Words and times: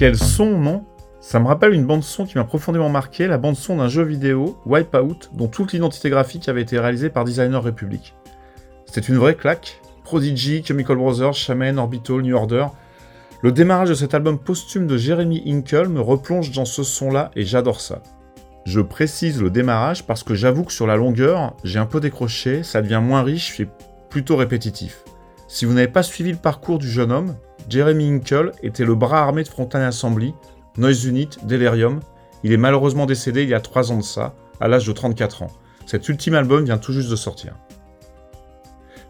Quel 0.00 0.16
son, 0.16 0.58
non? 0.58 0.86
Ça 1.20 1.40
me 1.40 1.46
rappelle 1.46 1.74
une 1.74 1.84
bande-son 1.84 2.24
qui 2.24 2.38
m'a 2.38 2.44
profondément 2.44 2.88
marqué, 2.88 3.26
la 3.26 3.36
bande-son 3.36 3.76
d'un 3.76 3.88
jeu 3.88 4.02
vidéo, 4.02 4.58
Wipeout, 4.64 5.28
dont 5.34 5.46
toute 5.46 5.74
l'identité 5.74 6.08
graphique 6.08 6.48
avait 6.48 6.62
été 6.62 6.78
réalisée 6.78 7.10
par 7.10 7.26
Designer 7.26 7.62
Republic. 7.62 8.14
C'était 8.86 9.06
une 9.06 9.18
vraie 9.18 9.34
claque. 9.34 9.82
Prodigy, 10.02 10.64
Chemical 10.64 10.96
Brothers, 10.96 11.34
Shaman, 11.34 11.78
Orbital, 11.78 12.22
New 12.22 12.34
Order. 12.34 12.68
Le 13.42 13.52
démarrage 13.52 13.90
de 13.90 13.94
cet 13.94 14.14
album 14.14 14.38
posthume 14.38 14.86
de 14.86 14.96
Jeremy 14.96 15.42
Hinkle 15.46 15.88
me 15.88 16.00
replonge 16.00 16.50
dans 16.52 16.64
ce 16.64 16.82
son-là 16.82 17.30
et 17.36 17.44
j'adore 17.44 17.82
ça. 17.82 18.02
Je 18.64 18.80
précise 18.80 19.42
le 19.42 19.50
démarrage 19.50 20.06
parce 20.06 20.22
que 20.22 20.34
j'avoue 20.34 20.64
que 20.64 20.72
sur 20.72 20.86
la 20.86 20.96
longueur, 20.96 21.54
j'ai 21.62 21.78
un 21.78 21.84
peu 21.84 22.00
décroché, 22.00 22.62
ça 22.62 22.80
devient 22.80 23.02
moins 23.04 23.22
riche 23.22 23.60
et 23.60 23.68
plutôt 24.08 24.36
répétitif. 24.36 25.04
Si 25.46 25.66
vous 25.66 25.74
n'avez 25.74 25.88
pas 25.88 26.02
suivi 26.02 26.30
le 26.30 26.38
parcours 26.38 26.78
du 26.78 26.88
jeune 26.88 27.12
homme, 27.12 27.34
Jeremy 27.68 28.08
Hinkle 28.08 28.52
était 28.62 28.84
le 28.84 28.94
bras 28.94 29.22
armé 29.22 29.42
de 29.42 29.48
Frontline 29.48 29.82
Assembly, 29.82 30.34
Noise 30.76 31.04
Unit, 31.04 31.30
Delirium. 31.44 32.00
Il 32.42 32.52
est 32.52 32.56
malheureusement 32.56 33.06
décédé 33.06 33.42
il 33.42 33.48
y 33.48 33.54
a 33.54 33.60
3 33.60 33.92
ans 33.92 33.98
de 33.98 34.02
ça, 34.02 34.34
à 34.60 34.68
l'âge 34.68 34.86
de 34.86 34.92
34 34.92 35.42
ans. 35.42 35.50
Cet 35.86 36.08
ultime 36.08 36.34
album 36.34 36.64
vient 36.64 36.78
tout 36.78 36.92
juste 36.92 37.10
de 37.10 37.16
sortir. 37.16 37.54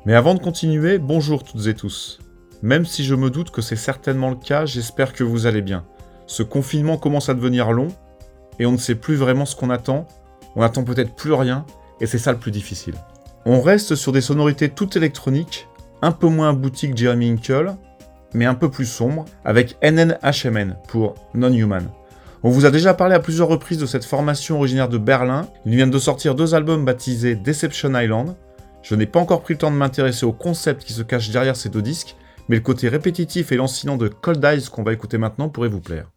Mais 0.06 0.14
avant 0.14 0.34
de 0.34 0.40
continuer, 0.40 0.98
bonjour 0.98 1.44
toutes 1.44 1.66
et 1.66 1.74
tous. 1.74 2.18
Même 2.62 2.84
si 2.84 3.04
je 3.04 3.14
me 3.14 3.30
doute 3.30 3.50
que 3.50 3.62
c'est 3.62 3.76
certainement 3.76 4.30
le 4.30 4.36
cas, 4.36 4.66
j'espère 4.66 5.12
que 5.12 5.24
vous 5.24 5.46
allez 5.46 5.62
bien. 5.62 5.84
Ce 6.26 6.42
confinement 6.42 6.96
commence 6.96 7.28
à 7.28 7.34
devenir 7.34 7.72
long, 7.72 7.88
et 8.58 8.66
on 8.66 8.72
ne 8.72 8.78
sait 8.78 8.94
plus 8.94 9.16
vraiment 9.16 9.46
ce 9.46 9.56
qu'on 9.56 9.70
attend, 9.70 10.06
on 10.56 10.62
attend 10.62 10.84
peut-être 10.84 11.14
plus 11.14 11.32
rien, 11.32 11.64
et 12.00 12.06
c'est 12.06 12.18
ça 12.18 12.32
le 12.32 12.38
plus 12.38 12.50
difficile. 12.50 12.94
On 13.46 13.60
reste 13.60 13.94
sur 13.94 14.12
des 14.12 14.20
sonorités 14.20 14.68
toutes 14.68 14.96
électroniques, 14.96 15.68
un 16.02 16.12
peu 16.12 16.28
moins 16.28 16.52
boutique 16.52 16.96
Jeremy 16.96 17.30
Hinkle, 17.30 17.74
mais 18.34 18.46
un 18.46 18.54
peu 18.54 18.70
plus 18.70 18.86
sombre, 18.86 19.24
avec 19.44 19.76
NNHMN 19.82 20.76
pour 20.88 21.14
Non-Human. 21.34 21.88
On 22.42 22.50
vous 22.50 22.64
a 22.64 22.70
déjà 22.70 22.94
parlé 22.94 23.14
à 23.14 23.20
plusieurs 23.20 23.48
reprises 23.48 23.78
de 23.78 23.86
cette 23.86 24.04
formation 24.04 24.58
originaire 24.58 24.88
de 24.88 24.96
Berlin. 24.96 25.46
Ils 25.66 25.76
viennent 25.76 25.90
de 25.90 25.98
sortir 25.98 26.34
deux 26.34 26.54
albums 26.54 26.84
baptisés 26.84 27.34
Deception 27.34 27.98
Island. 27.98 28.34
Je 28.82 28.94
n'ai 28.94 29.06
pas 29.06 29.20
encore 29.20 29.42
pris 29.42 29.54
le 29.54 29.58
temps 29.58 29.70
de 29.70 29.76
m'intéresser 29.76 30.24
au 30.24 30.32
concept 30.32 30.84
qui 30.84 30.94
se 30.94 31.02
cache 31.02 31.28
derrière 31.30 31.56
ces 31.56 31.68
deux 31.68 31.82
disques, 31.82 32.16
mais 32.48 32.56
le 32.56 32.62
côté 32.62 32.88
répétitif 32.88 33.52
et 33.52 33.56
lancinant 33.56 33.98
de 33.98 34.08
Cold 34.08 34.42
Eyes 34.42 34.68
qu'on 34.70 34.82
va 34.82 34.94
écouter 34.94 35.18
maintenant 35.18 35.50
pourrait 35.50 35.68
vous 35.68 35.80
plaire. 35.80 36.10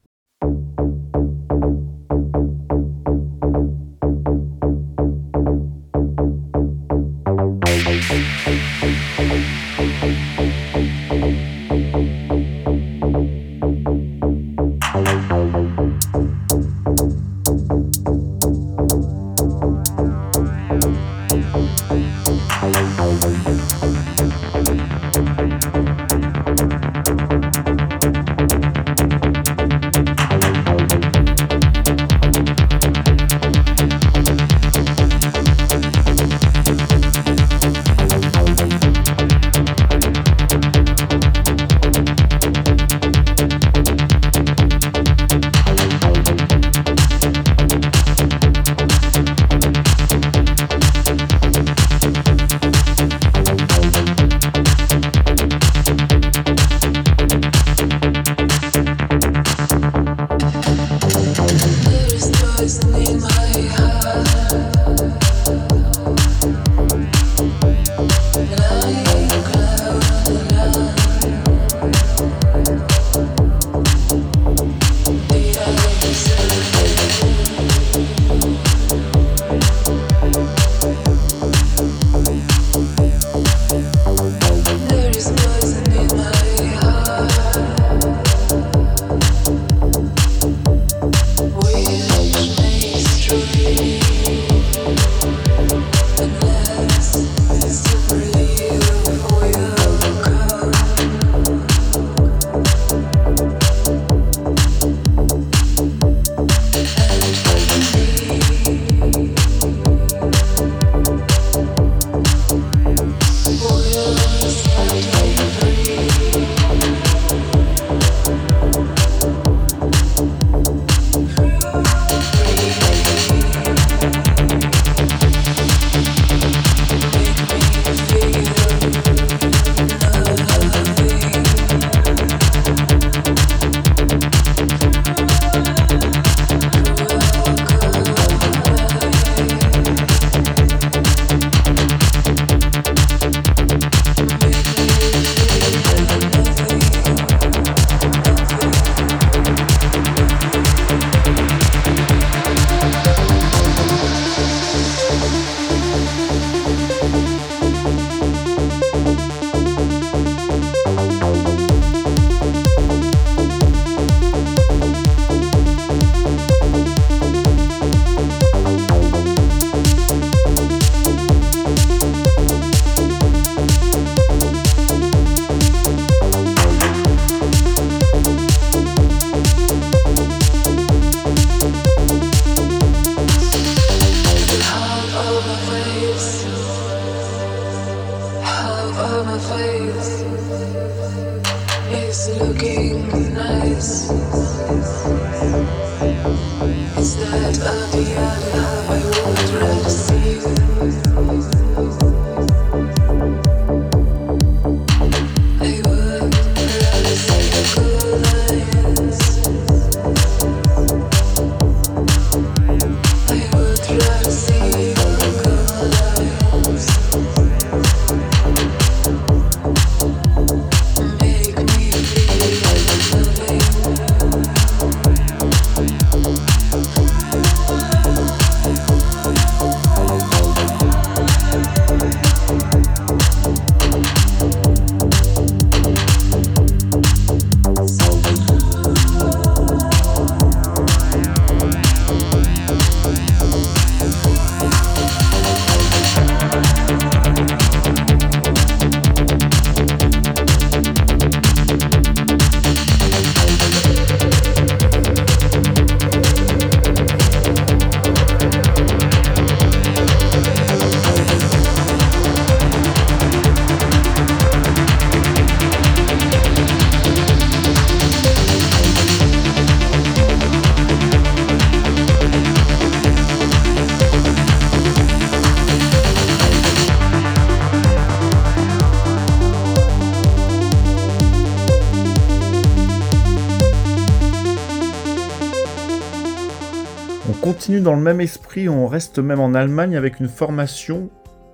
Continue 287.64 287.80
dans 287.80 287.96
le 287.96 288.02
même 288.02 288.20
esprit, 288.20 288.68
on 288.68 288.88
reste 288.88 289.20
même 289.20 289.40
en 289.40 289.54
Allemagne 289.54 289.96
avec 289.96 290.20
une 290.20 290.28
formation 290.28 291.10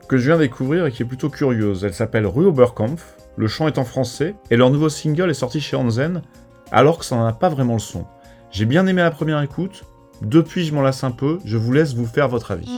que 0.08 0.18
je 0.18 0.26
viens 0.26 0.38
de 0.38 0.42
découvrir 0.42 0.88
et 0.88 0.92
qui 0.92 1.04
est 1.04 1.06
plutôt 1.06 1.30
curieuse. 1.30 1.84
Elle 1.84 1.94
s'appelle 1.94 2.26
Rue 2.26 2.48
Oberkampf, 2.48 3.16
le 3.38 3.48
chant 3.48 3.68
est 3.68 3.78
en 3.78 3.84
français, 3.84 4.34
et 4.50 4.58
leur 4.58 4.72
nouveau 4.72 4.90
single 4.90 5.30
est 5.30 5.36
sorti 5.36 5.62
chez 5.62 5.76
Hansen, 5.76 6.24
alors 6.72 6.98
que 6.98 7.06
ça 7.06 7.16
n'en 7.16 7.32
pas 7.32 7.50
vraiment 7.50 7.74
le 7.74 7.80
son. 7.80 8.06
J'ai 8.50 8.66
bien 8.66 8.88
aimé 8.88 9.04
la 9.04 9.12
première 9.12 9.40
écoute, 9.44 9.84
depuis 10.24 10.66
je 10.66 10.74
m'en 10.74 10.82
lasse 10.82 11.04
un 11.04 11.12
peu, 11.12 11.38
je 11.46 11.58
vous 11.58 11.74
laisse 11.74 11.94
vous 11.94 12.08
faire 12.08 12.28
votre 12.28 12.50
avis. 12.50 12.76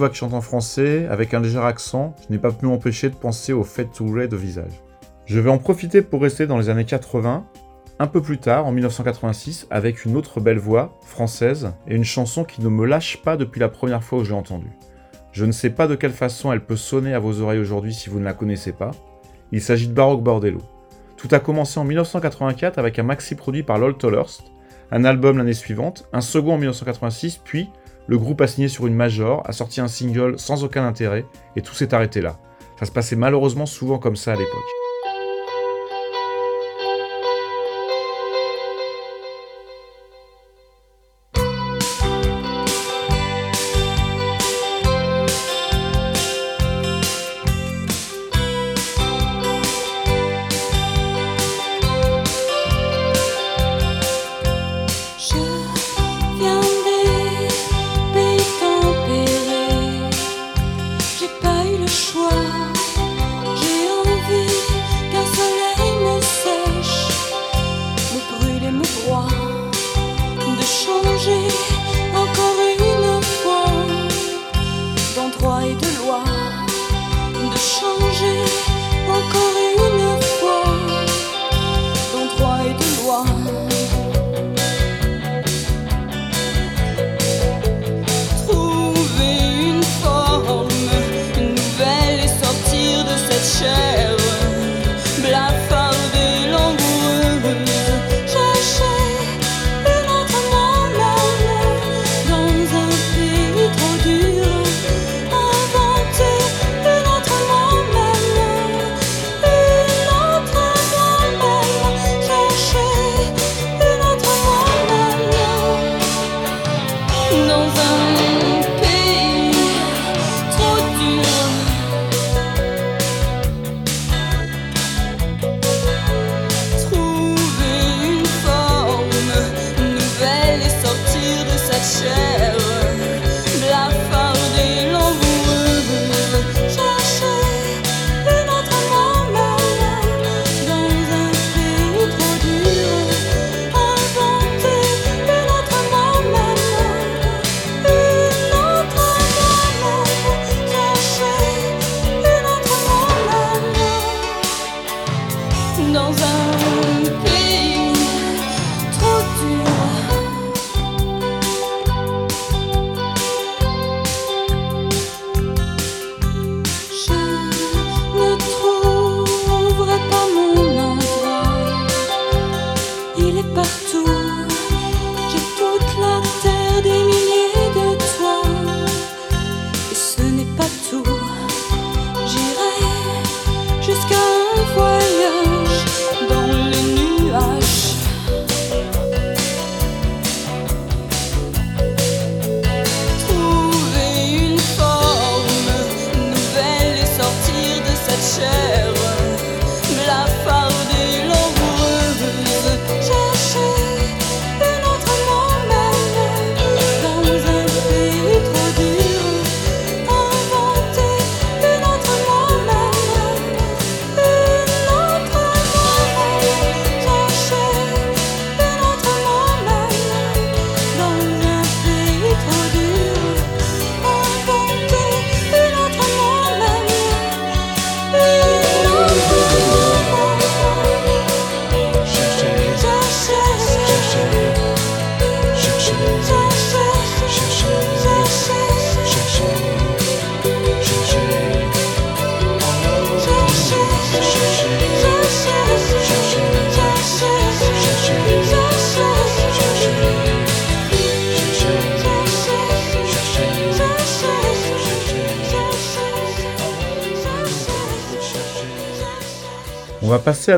Voix 0.00 0.08
qui 0.08 0.16
chante 0.16 0.32
en 0.32 0.40
français, 0.40 1.06
avec 1.10 1.34
un 1.34 1.40
léger 1.40 1.58
accent, 1.58 2.14
je 2.26 2.32
n'ai 2.32 2.40
pas 2.40 2.52
pu 2.52 2.64
m'empêcher 2.64 3.10
de 3.10 3.14
penser 3.14 3.52
au 3.52 3.64
fait 3.64 3.84
to 3.84 4.06
de 4.06 4.36
visage. 4.36 4.82
Je 5.26 5.38
vais 5.38 5.50
en 5.50 5.58
profiter 5.58 6.00
pour 6.00 6.22
rester 6.22 6.46
dans 6.46 6.56
les 6.56 6.70
années 6.70 6.86
80, 6.86 7.44
un 7.98 8.06
peu 8.06 8.22
plus 8.22 8.38
tard, 8.38 8.66
en 8.66 8.72
1986, 8.72 9.66
avec 9.70 10.06
une 10.06 10.16
autre 10.16 10.40
belle 10.40 10.58
voix, 10.58 10.98
française, 11.02 11.72
et 11.86 11.94
une 11.94 12.04
chanson 12.04 12.44
qui 12.44 12.62
ne 12.62 12.70
me 12.70 12.86
lâche 12.86 13.20
pas 13.22 13.36
depuis 13.36 13.60
la 13.60 13.68
première 13.68 14.02
fois 14.02 14.20
où 14.20 14.24
je 14.24 14.30
l'ai 14.30 14.36
entendue. 14.36 14.72
Je 15.32 15.44
ne 15.44 15.52
sais 15.52 15.68
pas 15.68 15.86
de 15.86 15.96
quelle 15.96 16.12
façon 16.12 16.50
elle 16.50 16.64
peut 16.64 16.76
sonner 16.76 17.12
à 17.12 17.18
vos 17.18 17.42
oreilles 17.42 17.60
aujourd'hui 17.60 17.92
si 17.92 18.08
vous 18.08 18.18
ne 18.18 18.24
la 18.24 18.32
connaissez 18.32 18.72
pas. 18.72 18.92
Il 19.52 19.60
s'agit 19.60 19.86
de 19.86 19.92
Baroque 19.92 20.22
Bordello. 20.22 20.62
Tout 21.18 21.28
a 21.32 21.40
commencé 21.40 21.78
en 21.78 21.84
1984 21.84 22.78
avec 22.78 22.98
un 22.98 23.02
maxi 23.02 23.34
produit 23.34 23.62
par 23.62 23.76
Lol 23.76 23.98
Tollerst, 23.98 24.44
un 24.90 25.04
album 25.04 25.36
l'année 25.36 25.52
suivante, 25.52 26.08
un 26.14 26.22
second 26.22 26.54
en 26.54 26.58
1986, 26.58 27.42
puis 27.44 27.68
le 28.10 28.18
groupe 28.18 28.40
a 28.40 28.48
signé 28.48 28.66
sur 28.66 28.88
une 28.88 28.94
major, 28.96 29.40
a 29.46 29.52
sorti 29.52 29.80
un 29.80 29.86
single 29.86 30.36
sans 30.36 30.64
aucun 30.64 30.84
intérêt, 30.84 31.24
et 31.54 31.62
tout 31.62 31.74
s'est 31.74 31.94
arrêté 31.94 32.20
là. 32.20 32.40
Ça 32.76 32.84
se 32.84 32.90
passait 32.90 33.14
malheureusement 33.14 33.66
souvent 33.66 33.98
comme 33.98 34.16
ça 34.16 34.32
à 34.32 34.34
l'époque. 34.34 34.89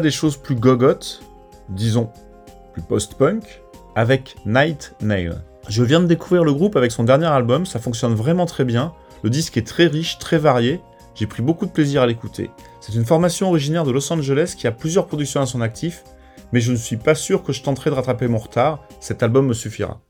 Des 0.00 0.10
choses 0.10 0.36
plus 0.36 0.54
gogottes, 0.54 1.22
disons 1.68 2.10
plus 2.72 2.82
post-punk, 2.82 3.62
avec 3.94 4.36
Night 4.46 4.94
Nail. 5.00 5.34
Je 5.68 5.82
viens 5.82 6.00
de 6.00 6.06
découvrir 6.06 6.44
le 6.44 6.52
groupe 6.52 6.76
avec 6.76 6.90
son 6.90 7.04
dernier 7.04 7.26
album, 7.26 7.66
ça 7.66 7.78
fonctionne 7.78 8.14
vraiment 8.14 8.46
très 8.46 8.64
bien, 8.64 8.92
le 9.22 9.30
disque 9.30 9.56
est 9.56 9.66
très 9.66 9.86
riche, 9.86 10.18
très 10.18 10.38
varié, 10.38 10.80
j'ai 11.14 11.26
pris 11.26 11.42
beaucoup 11.42 11.66
de 11.66 11.70
plaisir 11.70 12.02
à 12.02 12.06
l'écouter. 12.06 12.50
C'est 12.80 12.94
une 12.94 13.04
formation 13.04 13.48
originaire 13.48 13.84
de 13.84 13.92
Los 13.92 14.12
Angeles 14.12 14.54
qui 14.56 14.66
a 14.66 14.72
plusieurs 14.72 15.06
productions 15.06 15.40
à 15.40 15.46
son 15.46 15.60
actif, 15.60 16.04
mais 16.52 16.60
je 16.60 16.72
ne 16.72 16.76
suis 16.76 16.96
pas 16.96 17.14
sûr 17.14 17.42
que 17.42 17.52
je 17.52 17.62
tenterai 17.62 17.90
de 17.90 17.94
rattraper 17.94 18.28
mon 18.28 18.38
retard, 18.38 18.84
cet 19.00 19.22
album 19.22 19.46
me 19.46 19.54
suffira. 19.54 20.00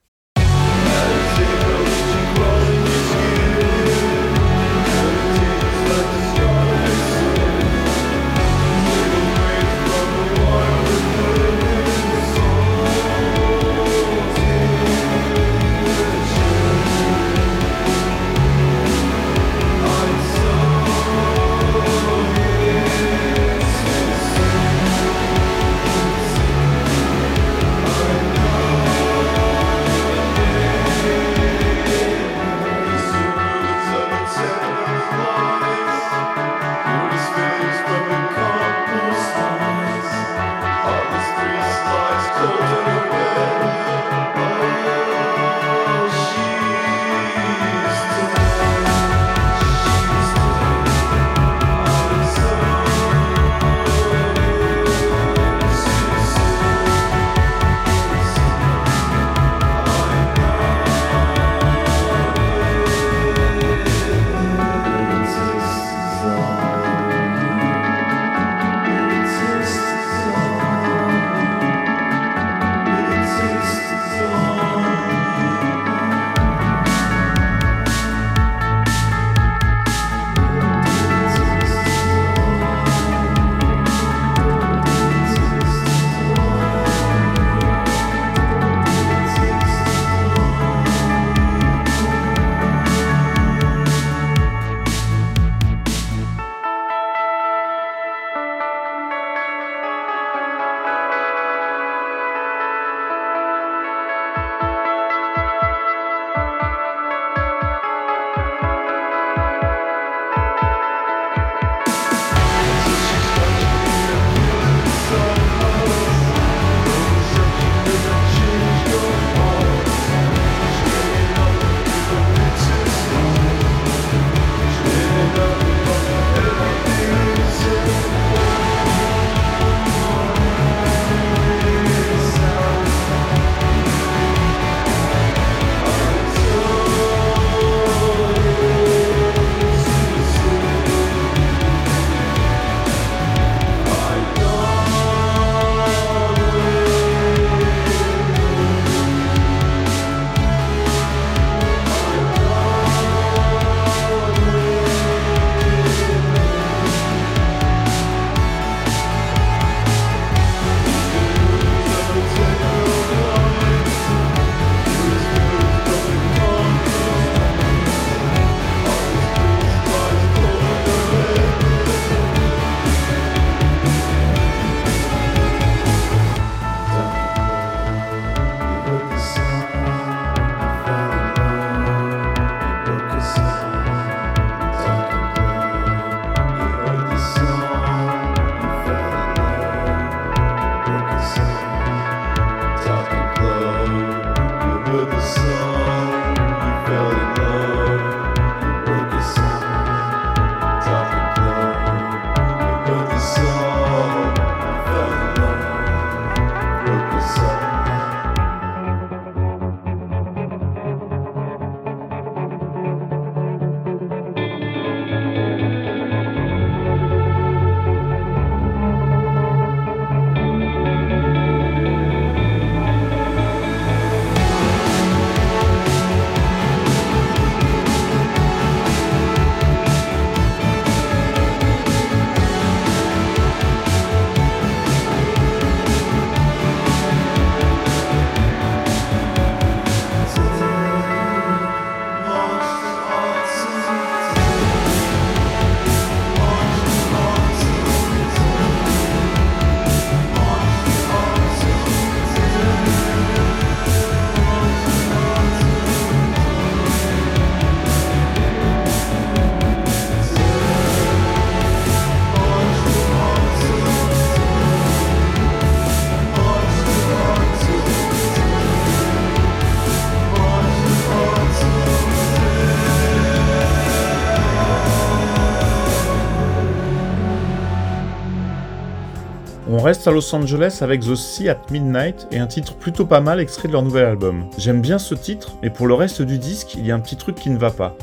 Reste 279.82 280.06
à 280.06 280.12
Los 280.12 280.34
Angeles 280.34 280.78
avec 280.80 281.00
The 281.00 281.16
Sea 281.16 281.48
at 281.48 281.60
Midnight 281.70 282.28
et 282.30 282.38
un 282.38 282.46
titre 282.46 282.74
plutôt 282.74 283.04
pas 283.04 283.20
mal 283.20 283.40
extrait 283.40 283.66
de 283.66 283.72
leur 283.72 283.82
nouvel 283.82 284.04
album. 284.04 284.46
J'aime 284.56 284.80
bien 284.80 284.98
ce 284.98 285.14
titre, 285.14 285.56
mais 285.60 285.70
pour 285.70 285.88
le 285.88 285.94
reste 285.94 286.22
du 286.22 286.38
disque, 286.38 286.74
il 286.76 286.86
y 286.86 286.92
a 286.92 286.94
un 286.94 287.00
petit 287.00 287.16
truc 287.16 287.34
qui 287.34 287.50
ne 287.50 287.58
va 287.58 287.70
pas. 287.70 287.96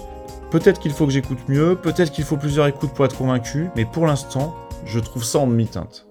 Peut-être 0.51 0.79
qu'il 0.79 0.91
faut 0.91 1.05
que 1.05 1.13
j'écoute 1.13 1.39
mieux, 1.47 1.75
peut-être 1.75 2.11
qu'il 2.11 2.25
faut 2.25 2.37
plusieurs 2.37 2.67
écoutes 2.67 2.93
pour 2.93 3.05
être 3.05 3.17
convaincu, 3.17 3.69
mais 3.75 3.85
pour 3.85 4.07
l'instant, 4.07 4.55
je 4.85 4.99
trouve 4.99 5.23
ça 5.23 5.39
en 5.39 5.47
demi-teinte. 5.47 6.08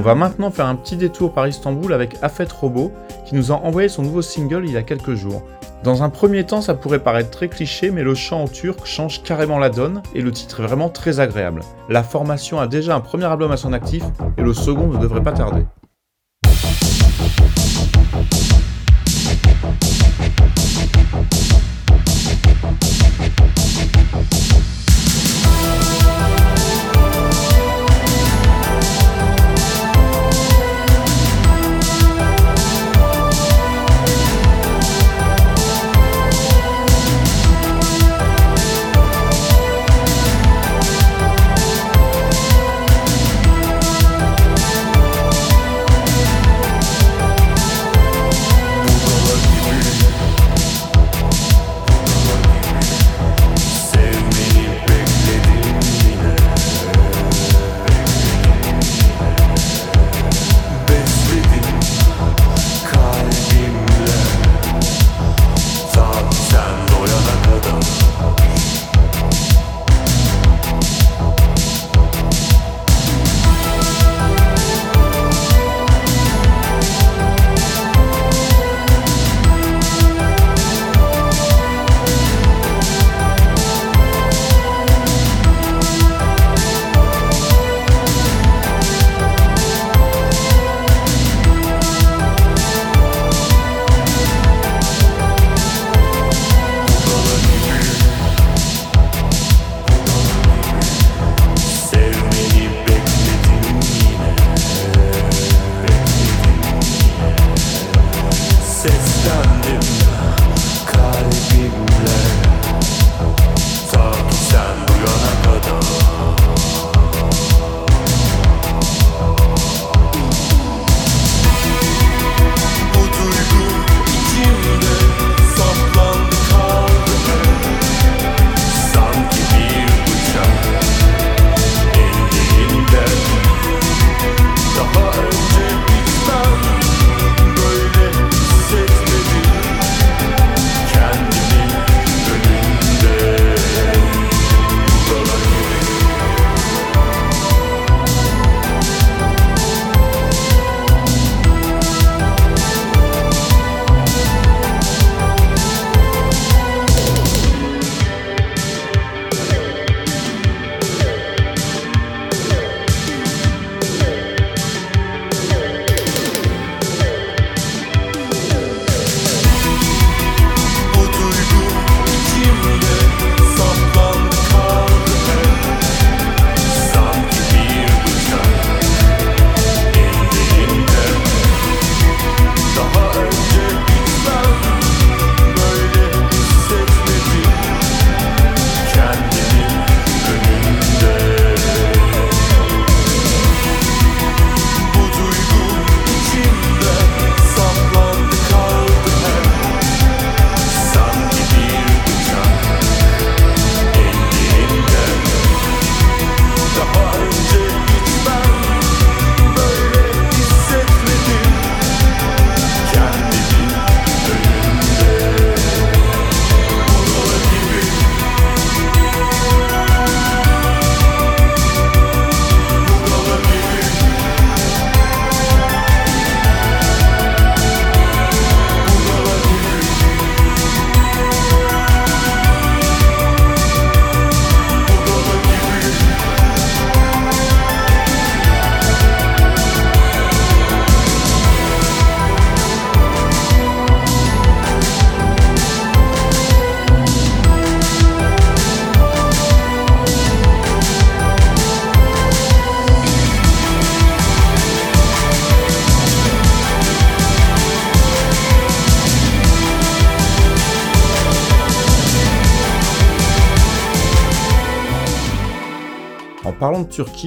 On 0.00 0.02
va 0.02 0.14
maintenant 0.14 0.50
faire 0.50 0.64
un 0.64 0.76
petit 0.76 0.96
détour 0.96 1.34
par 1.34 1.46
Istanbul 1.46 1.92
avec 1.92 2.16
Afet 2.22 2.48
Robo, 2.50 2.90
qui 3.26 3.34
nous 3.34 3.52
a 3.52 3.56
envoyé 3.56 3.90
son 3.90 4.00
nouveau 4.00 4.22
single 4.22 4.64
il 4.64 4.72
y 4.72 4.78
a 4.78 4.82
quelques 4.82 5.12
jours. 5.12 5.42
Dans 5.84 6.02
un 6.02 6.08
premier 6.08 6.44
temps, 6.44 6.62
ça 6.62 6.72
pourrait 6.72 7.00
paraître 7.00 7.28
très 7.28 7.48
cliché, 7.48 7.90
mais 7.90 8.02
le 8.02 8.14
chant 8.14 8.44
en 8.44 8.48
turc 8.48 8.86
change 8.86 9.22
carrément 9.22 9.58
la 9.58 9.68
donne 9.68 10.00
et 10.14 10.22
le 10.22 10.32
titre 10.32 10.60
est 10.60 10.66
vraiment 10.66 10.88
très 10.88 11.20
agréable. 11.20 11.60
La 11.90 12.02
formation 12.02 12.58
a 12.58 12.66
déjà 12.66 12.96
un 12.96 13.00
premier 13.00 13.26
album 13.26 13.52
à 13.52 13.58
son 13.58 13.74
actif 13.74 14.02
et 14.38 14.40
le 14.40 14.54
second 14.54 14.86
ne 14.86 14.96
devrait 14.96 15.22
pas 15.22 15.32
tarder. 15.32 15.66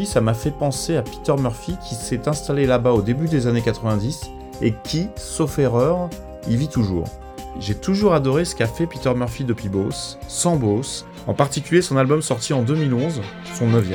Ça 0.05 0.21
m'a 0.21 0.33
fait 0.33 0.51
penser 0.51 0.97
à 0.97 1.01
Peter 1.01 1.33
Murphy 1.39 1.75
qui 1.87 1.95
s'est 1.95 2.27
installé 2.27 2.65
là-bas 2.65 2.91
au 2.91 3.01
début 3.01 3.27
des 3.27 3.47
années 3.47 3.61
90 3.61 4.31
et 4.61 4.73
qui, 4.83 5.09
sauf 5.15 5.57
erreur, 5.59 6.09
y 6.47 6.55
vit 6.55 6.67
toujours. 6.67 7.05
J'ai 7.59 7.75
toujours 7.75 8.13
adoré 8.13 8.45
ce 8.45 8.55
qu'a 8.55 8.67
fait 8.67 8.87
Peter 8.87 9.13
Murphy 9.13 9.43
depuis 9.43 9.69
Boss, 9.69 10.17
sans 10.27 10.55
Boss, 10.55 11.05
en 11.27 11.33
particulier 11.33 11.81
son 11.81 11.97
album 11.97 12.21
sorti 12.21 12.53
en 12.53 12.61
2011, 12.61 13.21
son 13.55 13.67
9 13.67 13.85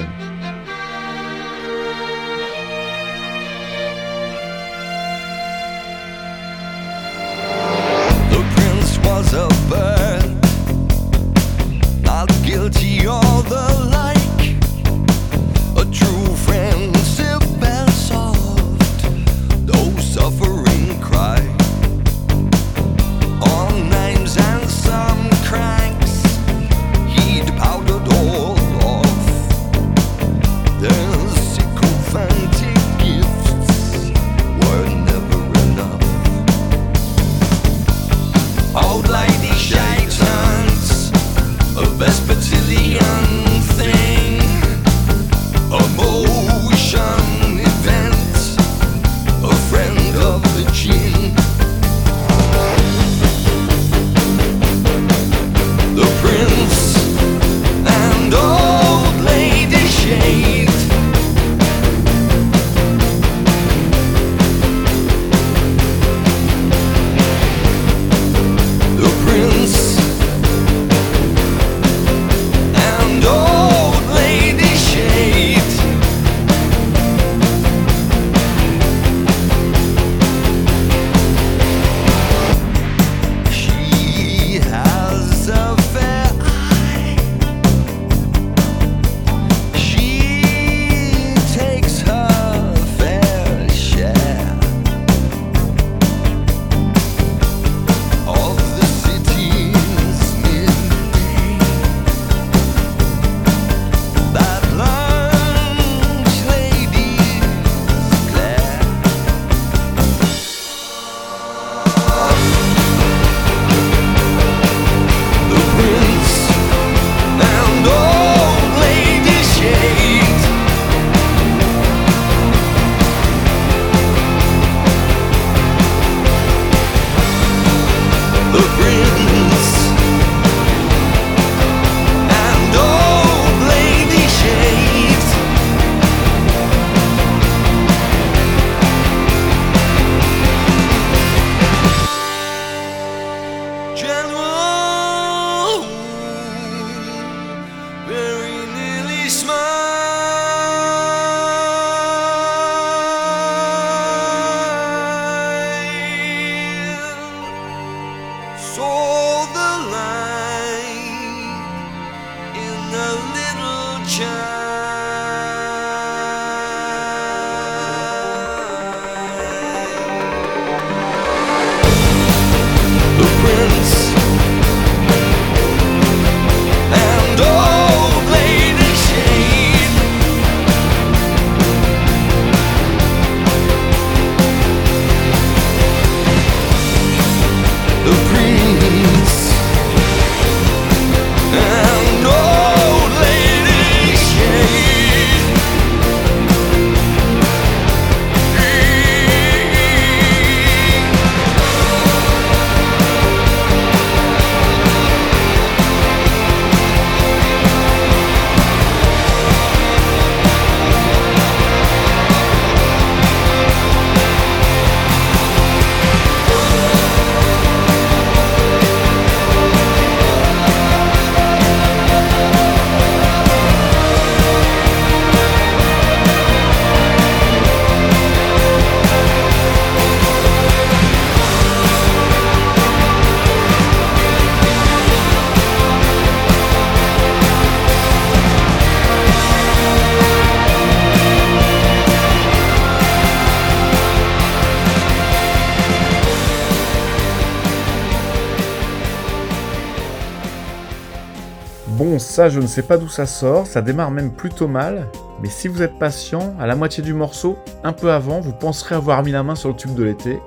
ça, 252.38 252.48
je 252.48 252.60
ne 252.60 252.68
sais 252.68 252.82
pas 252.82 252.98
d'où 252.98 253.08
ça 253.08 253.26
sort, 253.26 253.66
ça 253.66 253.82
démarre 253.82 254.12
même 254.12 254.30
plutôt 254.30 254.68
mal, 254.68 255.08
mais 255.42 255.48
si 255.48 255.66
vous 255.66 255.82
êtes 255.82 255.98
patient, 255.98 256.54
à 256.60 256.68
la 256.68 256.76
moitié 256.76 257.02
du 257.02 257.12
morceau, 257.12 257.58
un 257.82 257.92
peu 257.92 258.12
avant, 258.12 258.38
vous 258.38 258.52
penserez 258.52 258.94
avoir 258.94 259.24
mis 259.24 259.32
la 259.32 259.42
main 259.42 259.56
sur 259.56 259.70
le 259.70 259.74
tube 259.74 259.96
de 259.96 260.04
l'été, 260.04 260.38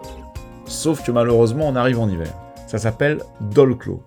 sauf 0.64 1.04
que 1.04 1.12
malheureusement, 1.12 1.68
on 1.68 1.76
arrive 1.76 2.00
en 2.00 2.08
hiver. 2.08 2.32
Ça 2.66 2.78
s'appelle 2.78 3.22
Dolclo. 3.42 4.02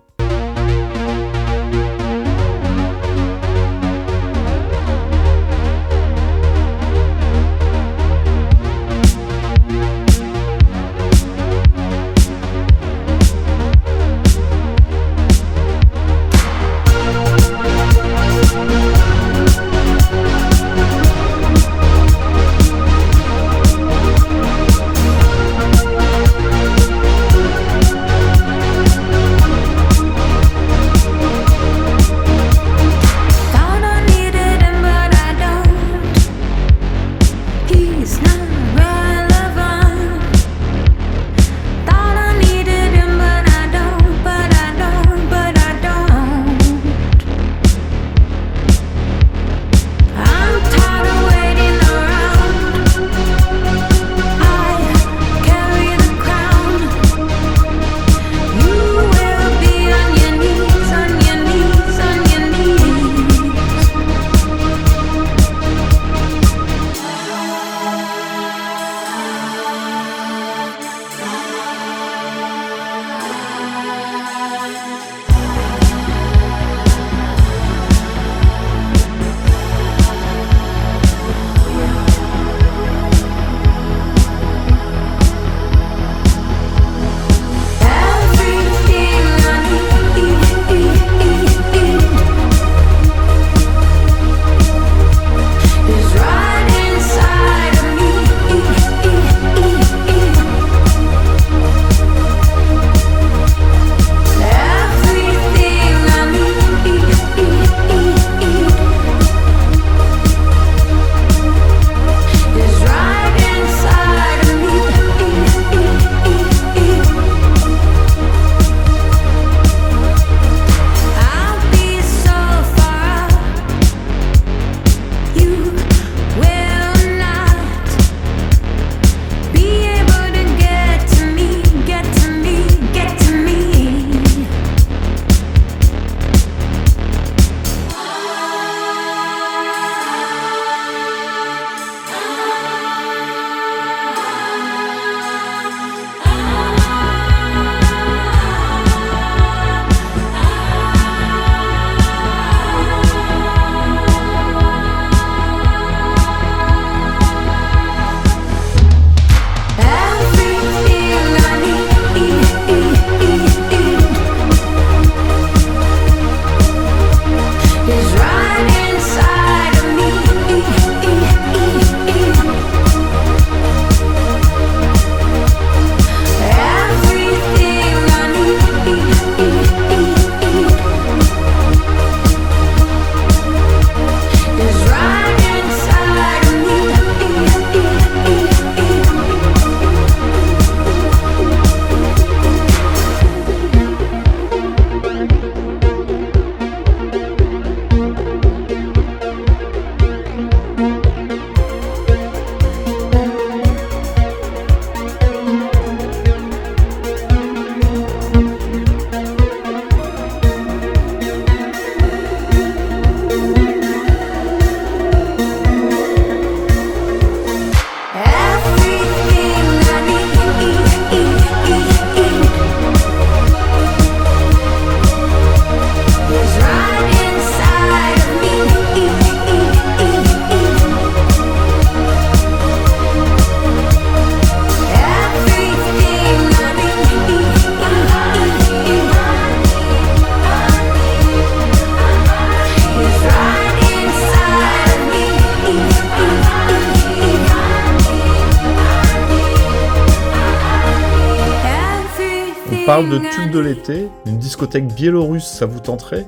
Discothèque 254.65 254.95
biélorusse, 254.95 255.45
ça 255.45 255.67
vous 255.67 255.79
tenterait? 255.79 256.25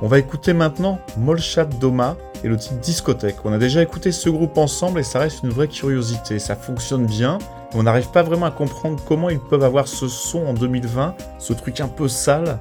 On 0.00 0.08
va 0.08 0.18
écouter 0.18 0.54
maintenant 0.54 0.98
Molchat 1.18 1.66
Doma 1.66 2.16
et 2.42 2.48
le 2.48 2.56
titre 2.56 2.80
Discothèque. 2.80 3.36
On 3.44 3.52
a 3.52 3.58
déjà 3.58 3.82
écouté 3.82 4.10
ce 4.10 4.30
groupe 4.30 4.56
ensemble 4.56 5.00
et 5.00 5.02
ça 5.02 5.18
reste 5.18 5.42
une 5.42 5.50
vraie 5.50 5.68
curiosité. 5.68 6.38
Ça 6.38 6.56
fonctionne 6.56 7.04
bien. 7.04 7.36
On 7.74 7.82
n'arrive 7.82 8.10
pas 8.10 8.22
vraiment 8.22 8.46
à 8.46 8.50
comprendre 8.50 8.98
comment 9.06 9.28
ils 9.28 9.38
peuvent 9.38 9.64
avoir 9.64 9.86
ce 9.86 10.08
son 10.08 10.46
en 10.46 10.54
2020, 10.54 11.14
ce 11.38 11.52
truc 11.52 11.80
un 11.80 11.88
peu 11.88 12.08
sale. 12.08 12.58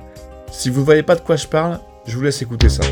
Si 0.51 0.69
vous 0.69 0.81
ne 0.81 0.85
voyez 0.85 1.03
pas 1.03 1.15
de 1.15 1.21
quoi 1.21 1.37
je 1.37 1.47
parle, 1.47 1.79
je 2.05 2.17
vous 2.17 2.23
laisse 2.23 2.41
écouter 2.41 2.67
ça. 2.67 2.83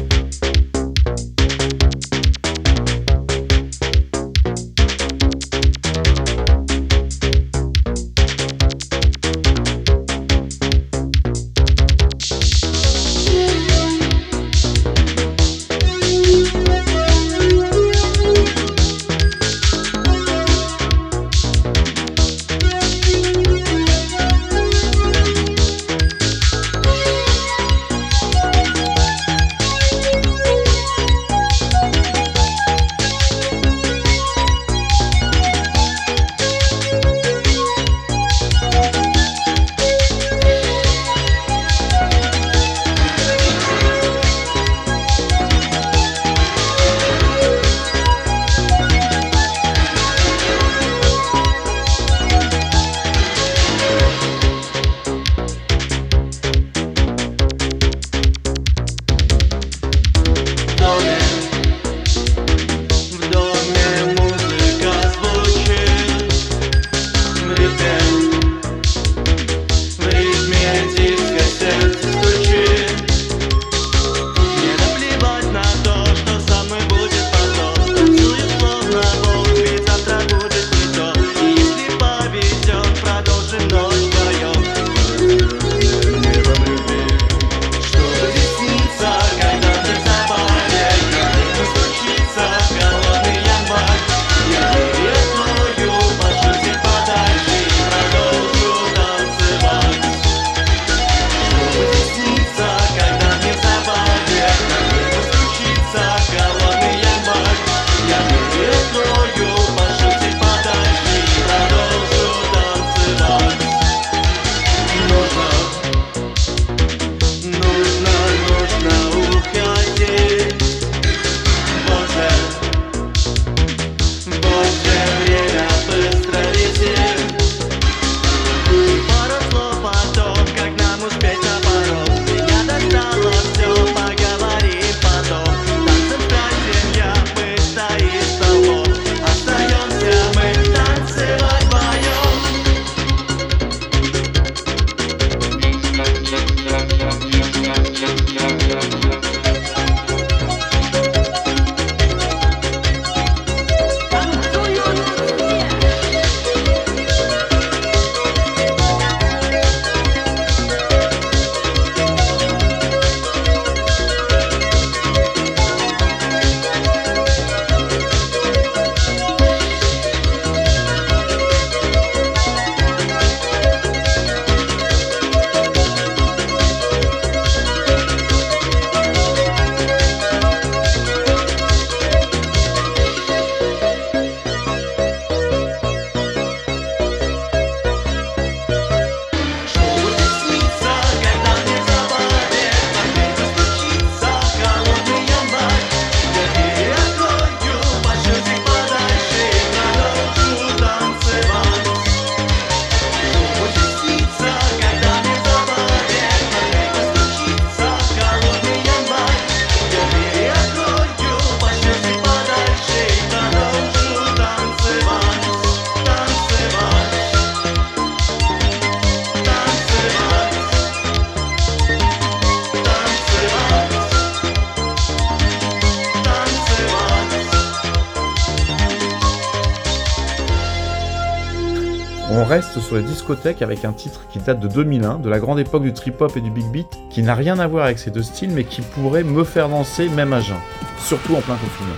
Discothèques 233.14 233.61
avec 233.61 233.86
un 233.86 233.93
titre 233.93 234.22
qui 234.32 234.39
date 234.39 234.59
de 234.59 234.68
2001, 234.68 235.20
de 235.20 235.30
la 235.30 235.39
grande 235.39 235.59
époque 235.59 235.84
du 235.84 235.93
trip-hop 235.93 236.36
et 236.36 236.41
du 236.41 236.49
big 236.49 236.66
beat, 236.72 236.88
qui 237.09 237.22
n'a 237.22 237.36
rien 237.36 237.59
à 237.59 237.68
voir 237.68 237.86
avec 237.86 237.99
ces 237.99 238.09
deux 238.09 238.24
styles, 238.24 238.51
mais 238.51 238.64
qui 238.64 238.82
pourrait 238.82 239.24
me 239.24 239.43
faire 239.43 239.70
danser 239.70 240.09
même 240.09 240.34
à 240.34 240.41
jeun, 240.41 240.57
surtout 240.99 241.36
en 241.36 241.41
plein 241.41 241.55
confinement. 241.55 241.93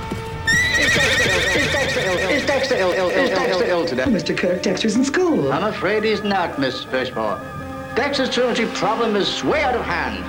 Mr. 4.07 4.35
Kirk, 4.35 4.61
Dexter's 4.61 4.95
in 4.95 5.03
school. 5.03 5.51
I'm 5.51 5.63
afraid 5.63 6.03
he's 6.03 6.23
not, 6.23 6.59
Miss 6.59 6.83
Fishmore. 6.83 7.39
Dexter's 7.95 8.29
truancy 8.29 8.65
problem 8.73 9.15
is 9.15 9.43
way 9.43 9.63
out 9.63 9.75
of 9.75 9.81
hand. 9.81 10.23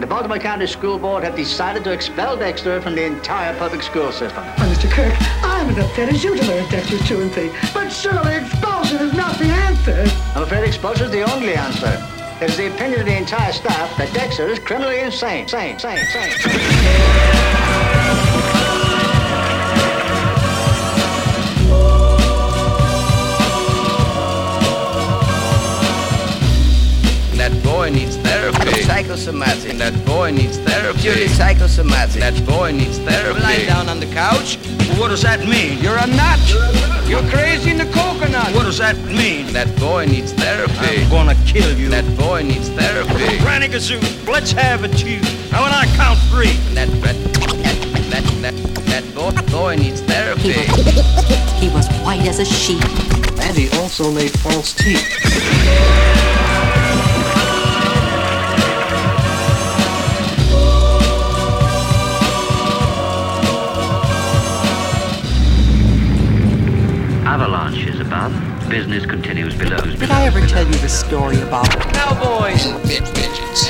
The 0.00 0.06
Baltimore 0.06 0.38
County 0.38 0.66
School 0.68 0.96
Board 0.96 1.24
have 1.24 1.34
decided 1.34 1.82
to 1.82 1.92
expel 1.92 2.36
Dexter 2.36 2.80
from 2.80 2.94
the 2.94 3.04
entire 3.04 3.52
public 3.58 3.82
school 3.82 4.12
system. 4.12 4.44
Oh, 4.46 4.72
Mr. 4.72 4.88
Kirk, 4.88 5.12
I'm 5.42 5.68
as 5.70 5.78
upset 5.78 6.08
as 6.08 6.22
you 6.22 6.36
to 6.36 6.46
learn 6.46 6.70
Dexter's 6.70 7.04
truancy, 7.04 7.50
but 7.74 7.88
surely 7.90 8.38
expulsion 8.88 9.08
is 9.08 9.16
not 9.16 9.38
the 9.38 9.44
answer. 9.44 10.16
I'm 10.34 10.42
afraid 10.44 10.64
expulsion 10.64 11.06
is 11.06 11.12
the 11.12 11.34
only 11.34 11.54
answer. 11.54 11.92
It 12.40 12.50
is 12.50 12.56
the 12.56 12.72
opinion 12.72 13.00
of 13.00 13.06
the 13.06 13.16
entire 13.16 13.52
staff 13.52 13.94
that 13.98 14.14
Dexter 14.14 14.48
is 14.48 14.58
criminally 14.58 15.00
insane. 15.00 15.46
Sane, 15.46 15.78
sane, 15.78 15.98
sane. 16.06 16.32
That 27.36 27.62
boy 27.62 27.90
needs 27.90 28.16
therapy. 28.16 28.82
Psychosomatic. 28.82 29.76
That 29.76 30.06
boy 30.06 30.30
needs 30.30 30.56
therapy. 30.58 31.00
Purely 31.00 31.28
psychosomatic. 31.28 32.20
That 32.20 32.46
boy 32.46 32.72
needs 32.72 32.98
therapy. 32.98 33.40
Lying 33.40 33.66
down 33.66 33.88
on 33.90 34.00
the 34.00 34.06
couch. 34.06 34.56
What 34.98 35.08
does 35.08 35.22
that 35.22 35.40
mean? 35.40 35.78
You're 35.78 35.98
a 35.98 36.06
nut. 36.06 36.40
You're 36.48 36.97
crazy 37.30 37.70
in 37.70 37.78
the 37.78 37.86
coconut. 37.86 38.54
What 38.54 38.64
does 38.64 38.78
that 38.78 38.96
mean? 39.06 39.52
That 39.52 39.74
boy 39.78 40.06
needs 40.06 40.32
therapy. 40.32 41.02
I'm 41.02 41.10
gonna 41.10 41.34
kill 41.46 41.76
you. 41.78 41.88
That 41.88 42.04
boy 42.18 42.42
needs 42.42 42.68
therapy. 42.68 43.38
Granny 43.38 43.68
Gazoo, 43.68 44.00
let's 44.28 44.52
have 44.52 44.84
it 44.84 44.92
to 44.98 45.08
you. 45.08 45.20
Now 45.50 45.62
when 45.62 45.72
I 45.72 45.86
count 45.96 46.18
three. 46.30 46.52
That 46.74 46.88
that 47.02 47.16
that 47.34 47.74
that 48.10 48.24
that, 48.42 48.54
that 48.86 49.14
boy, 49.14 49.32
boy 49.50 49.76
needs 49.76 50.00
therapy. 50.02 50.52
He 51.58 51.68
was 51.70 51.88
white 52.02 52.26
as 52.26 52.38
a 52.38 52.44
sheet. 52.44 52.84
And 53.40 53.56
he 53.56 53.70
also 53.78 54.10
made 54.12 54.30
false 54.40 54.74
teeth. 54.74 56.27
Business 68.68 69.06
continues 69.06 69.54
below. 69.54 69.80
Did 69.80 70.10
I 70.10 70.26
ever 70.26 70.46
tell 70.46 70.66
you 70.66 70.74
the 70.74 70.88
story 70.90 71.40
about 71.40 71.70
Cowboys. 71.94 72.66
Midgets 72.84 73.66
and 73.66 73.67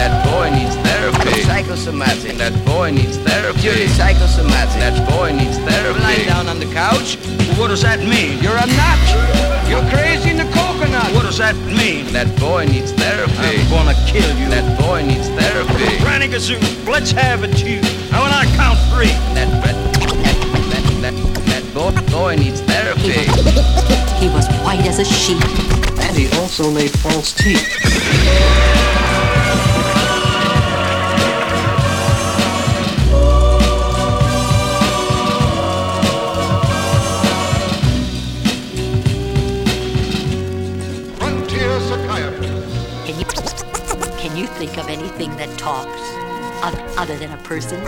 That 0.00 0.12
boy 0.24 0.46
needs 0.56 0.76
therapy. 0.76 1.42
Psychosomatic. 1.42 2.36
That 2.38 2.54
boy 2.64 2.92
needs 2.92 3.18
therapy. 3.18 3.60
Purely 3.60 3.88
psychosomatic. 3.88 4.80
That 4.80 4.96
boy 5.10 5.32
needs 5.32 5.58
Lying 5.58 6.26
down 6.26 6.48
on 6.48 6.58
the 6.60 6.66
couch. 6.72 7.18
What 7.58 7.68
does 7.68 7.82
that 7.82 7.98
mean? 8.00 8.42
You're 8.42 8.56
a 8.56 8.66
nut. 8.66 9.68
You're 9.68 9.84
crazy 9.90 10.03
in 10.34 10.46
the 10.46 10.52
coconut. 10.52 11.14
What 11.14 11.22
does 11.22 11.38
that 11.38 11.56
mean? 11.78 12.06
That 12.12 12.28
boy 12.38 12.66
needs 12.66 12.92
therapy. 12.92 13.62
I'm 13.62 13.70
gonna 13.70 13.94
kill 14.06 14.30
you. 14.36 14.48
That 14.50 14.66
boy 14.78 15.02
needs 15.02 15.28
therapy. 15.28 15.98
Granny 16.02 16.28
Gazoo, 16.28 16.58
let's 16.86 17.12
have 17.12 17.44
it 17.44 17.52
to 17.58 17.66
you. 17.70 17.82
Now 18.10 18.22
when 18.22 18.32
I 18.32 18.44
count 18.56 18.78
three. 18.92 19.14
That 19.38 19.50
that 19.62 19.76
that 20.72 20.84
that 21.02 21.24
that 21.50 21.64
boy 21.74 21.92
boy 22.10 22.36
needs 22.36 22.60
therapy. 22.62 23.22
He 24.18 24.28
was 24.34 24.46
white 24.64 24.84
as 24.86 24.98
a 24.98 25.04
sheet. 25.04 25.42
And 26.02 26.16
he 26.16 26.26
also 26.38 26.70
made 26.70 26.90
false 26.90 27.32
teeth. 27.32 28.73
Talks 45.64 45.88
oth- 46.62 46.98
other 46.98 47.16
than 47.16 47.32
a 47.32 47.38
person? 47.38 47.80
A 47.80 47.86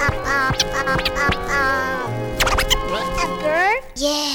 bird? 3.43 3.83
Yeah. 3.97 4.33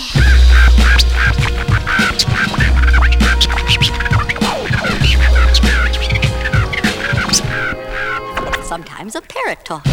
Sometimes 8.64 9.16
a 9.16 9.22
parrot 9.22 9.66
talks. 9.66 9.90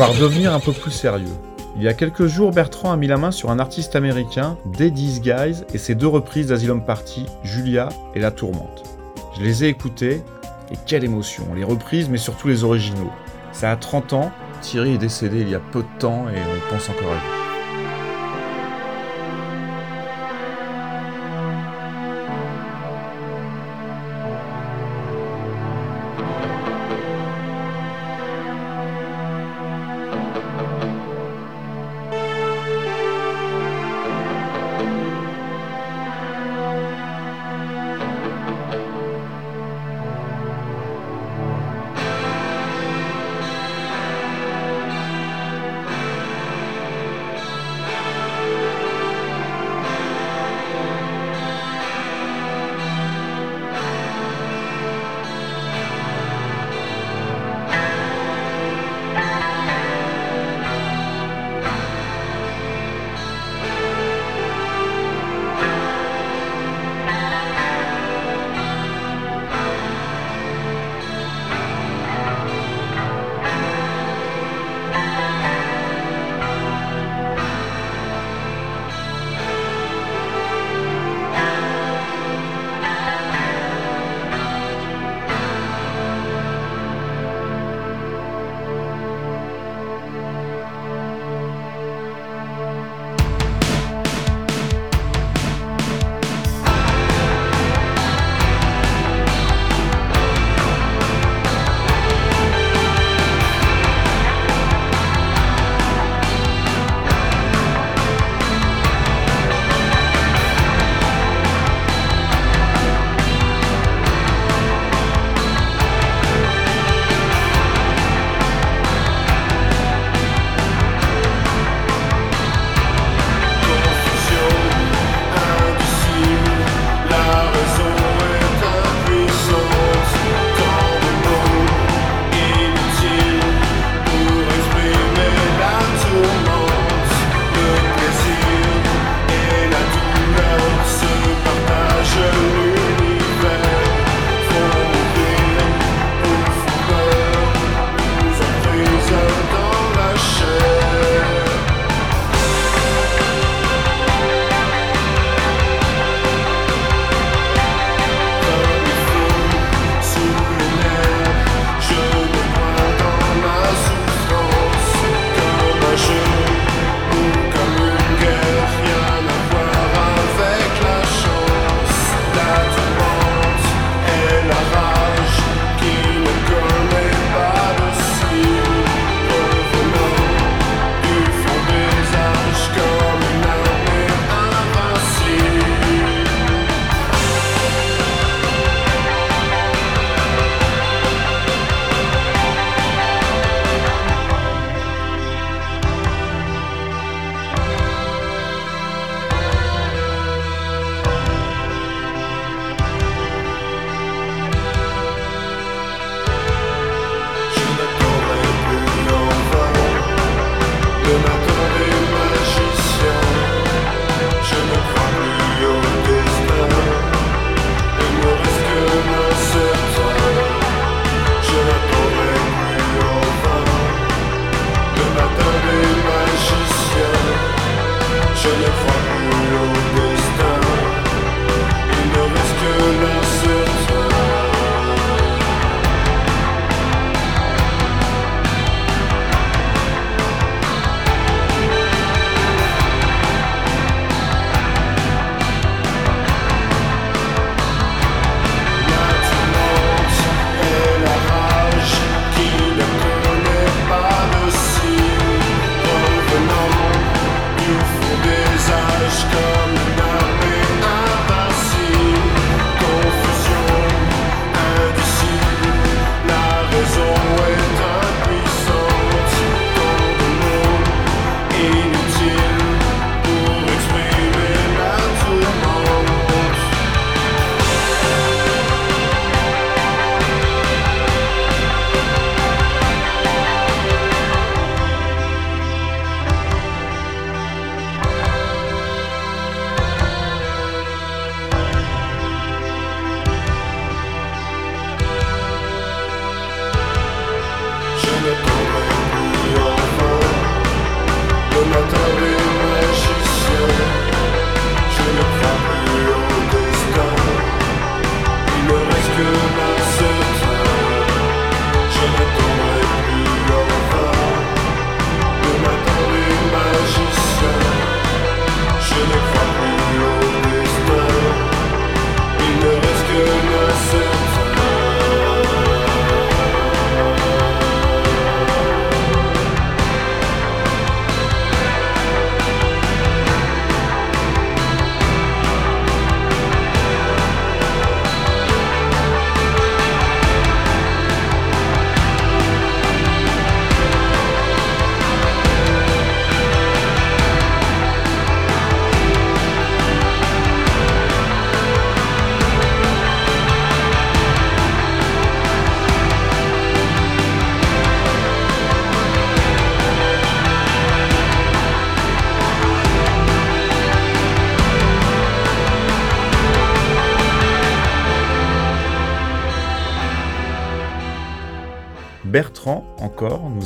Va 0.00 0.06
redevenir 0.06 0.54
un 0.54 0.60
peu 0.60 0.72
plus 0.72 0.92
sérieux. 0.92 1.36
Il 1.76 1.82
y 1.82 1.88
a 1.88 1.92
quelques 1.92 2.26
jours, 2.26 2.52
Bertrand 2.52 2.90
a 2.90 2.96
mis 2.96 3.06
la 3.06 3.18
main 3.18 3.30
sur 3.30 3.50
un 3.50 3.58
artiste 3.58 3.96
américain, 3.96 4.56
Dead 4.64 4.94
Guys, 4.94 5.64
et 5.74 5.78
ses 5.78 5.94
deux 5.94 6.06
reprises 6.06 6.46
d'Asylum 6.46 6.82
Party, 6.82 7.26
Julia 7.44 7.90
et 8.14 8.18
La 8.18 8.30
Tourmente. 8.30 8.82
Je 9.36 9.44
les 9.44 9.64
ai 9.64 9.68
écoutées, 9.68 10.22
et 10.72 10.76
quelle 10.86 11.04
émotion, 11.04 11.48
les 11.54 11.64
reprises, 11.64 12.08
mais 12.08 12.16
surtout 12.16 12.48
les 12.48 12.64
originaux. 12.64 13.10
Ça 13.52 13.70
a 13.70 13.76
30 13.76 14.14
ans, 14.14 14.32
Thierry 14.62 14.94
est 14.94 14.98
décédé 14.98 15.42
il 15.42 15.50
y 15.50 15.54
a 15.54 15.60
peu 15.60 15.82
de 15.82 15.98
temps, 15.98 16.30
et 16.30 16.38
on 16.38 16.72
pense 16.72 16.88
encore 16.88 17.10
à 17.10 17.16
lui. 17.16 17.39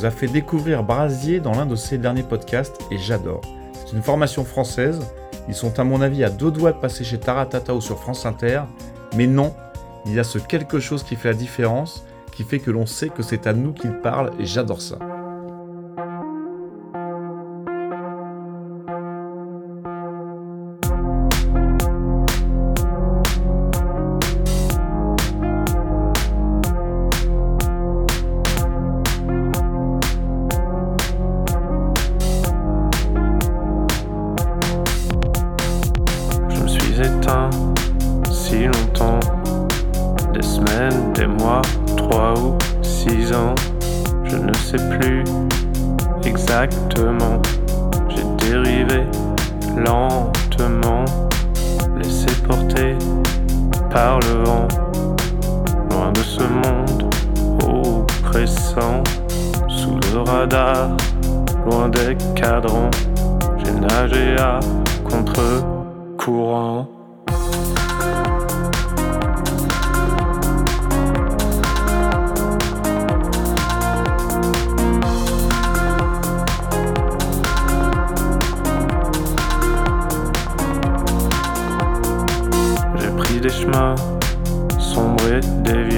A 0.05 0.11
fait 0.11 0.27
découvrir 0.27 0.83
Brasier 0.83 1.41
dans 1.41 1.53
l'un 1.53 1.67
de 1.67 1.77
ses 1.77 1.99
derniers 1.99 2.23
podcasts 2.23 2.81
et 2.91 2.99
j'adore. 2.99 3.41
C'est 3.75 3.95
une 3.95 4.03
formation 4.03 4.45
française, 4.45 5.01
ils 5.49 5.55
sont 5.55 5.79
à 5.79 5.85
mon 5.85 6.01
avis 6.01 6.25
à 6.25 6.31
deux 6.31 6.51
doigts 6.51 6.73
de 6.73 6.79
passer 6.79 7.05
chez 7.05 7.19
Taratata 7.19 7.75
ou 7.75 7.81
sur 7.81 7.99
France 7.99 8.27
Inter, 8.27 8.63
mais 9.17 9.27
non, 9.27 9.55
il 10.07 10.15
y 10.15 10.19
a 10.19 10.25
ce 10.25 10.39
quelque 10.39 10.81
chose 10.81 11.03
qui 11.03 11.17
fait 11.17 11.29
la 11.29 11.35
différence, 11.35 12.05
qui 12.33 12.45
fait 12.45 12.59
que 12.59 12.71
l'on 12.71 12.87
sait 12.87 13.09
que 13.09 13.23
c'est 13.23 13.47
à 13.47 13.53
nous 13.53 13.73
qu'ils 13.73 13.99
parlent 14.01 14.33
et 14.39 14.47
j'adore 14.47 14.81
ça. 14.81 14.99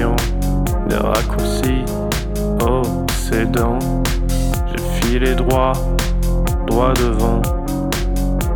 Déviants, 0.07 0.15
des 0.87 0.95
raccourcis 0.95 1.83
obsédants. 2.61 3.79
J'ai 4.67 4.83
filé 5.01 5.35
droit, 5.35 5.73
droit 6.67 6.93
devant, 6.93 7.41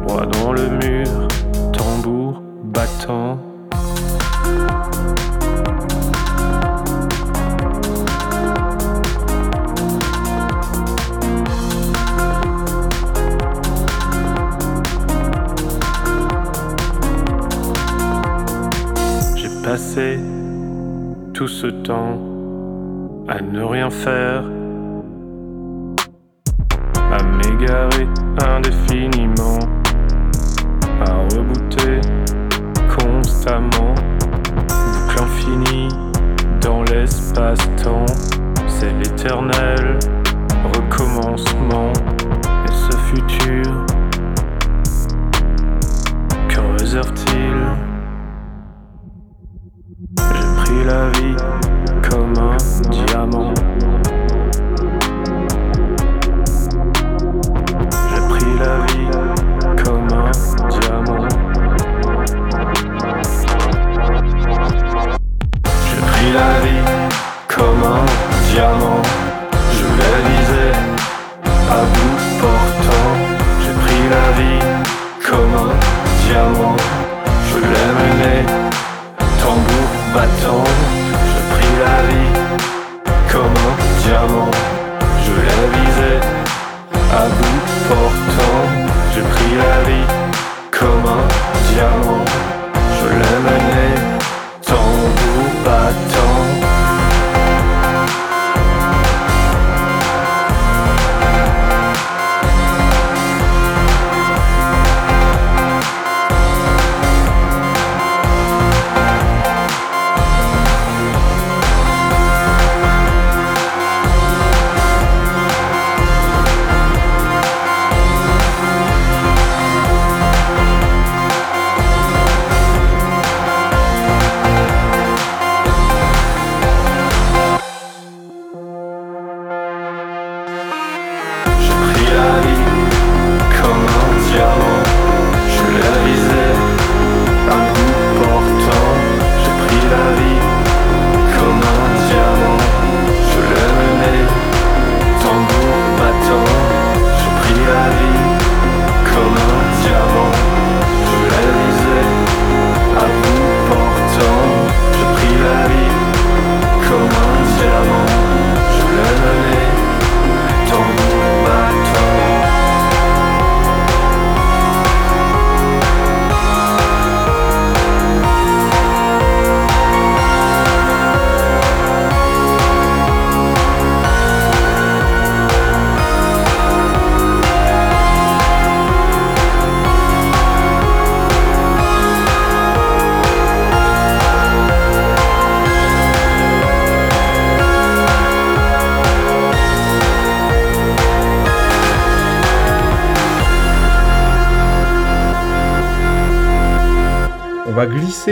droit 0.05 0.25
dans 0.25 0.53
le 0.53 0.69
mur, 0.69 1.27
tambour 1.73 2.41
battant. 2.63 3.37
J'ai 19.35 19.49
passé 19.63 20.19
tout 21.41 21.47
ce 21.47 21.65
temps 21.65 22.19
à 23.27 23.41
ne 23.41 23.63
rien 23.63 23.89
faire, 23.89 24.43
à 27.11 27.23
m'égarer 27.23 28.07
indéfiniment, 28.45 29.57
à 31.03 31.13
rebooter 31.33 31.99
constamment, 32.95 33.95
boucle 34.67 35.23
infinie 35.23 35.87
dans 36.61 36.83
l'espace-temps, 36.83 38.05
c'est 38.67 38.93
l'éternel 38.99 39.97
recommencement, 40.75 41.91
et 42.67 42.71
ce 42.71 42.95
futur, 42.97 43.85
que 46.49 46.59
réserve-t-il? 46.77 47.90
La 50.91 51.09
vie 51.11 51.35
comme 52.09 52.33
un 52.37 52.57
diamant? 52.89 53.53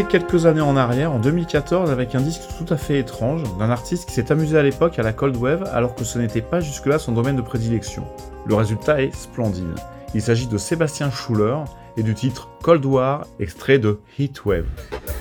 Quelques 0.04 0.46
années 0.46 0.62
en 0.62 0.78
arrière, 0.78 1.12
en 1.12 1.20
2014, 1.20 1.92
avec 1.92 2.16
un 2.16 2.22
disque 2.22 2.42
tout 2.58 2.74
à 2.74 2.78
fait 2.78 3.00
étrange, 3.00 3.44
d'un 3.58 3.70
artiste 3.70 4.08
qui 4.08 4.14
s'est 4.14 4.32
amusé 4.32 4.58
à 4.58 4.64
l'époque 4.64 5.00
à 5.00 5.04
la 5.04 5.14
Cold 5.14 5.36
Wave 5.36 5.70
alors 5.74 5.96
que 5.96 6.04
ce 6.04 6.20
n'était 6.20 6.42
pas 6.42 6.60
jusque-là 6.60 7.00
son 7.00 7.12
domaine 7.12 7.36
de 7.36 7.42
prédilection. 7.42 8.06
Le 8.46 8.56
résultat 8.56 9.02
est 9.02 9.14
splendide. 9.14 9.76
Il 10.14 10.22
s'agit 10.22 10.48
de 10.48 10.58
Sébastien 10.58 11.12
Schuller 11.12 11.58
et 11.98 12.04
du 12.04 12.14
titre 12.14 12.50
Cold 12.62 12.86
War, 12.86 13.26
extrait 13.40 13.80
de 13.80 14.00
Heatwave. 14.18 14.66
J'ai 14.92 15.19